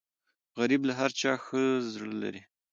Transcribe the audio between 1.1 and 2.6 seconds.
چا ښه زړه لري